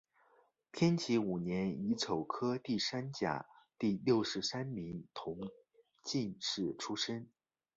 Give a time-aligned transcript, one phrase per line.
[0.71, 3.45] 天启五年乙丑科第三甲
[3.77, 5.37] 第六十三名同
[6.01, 7.29] 进士出身。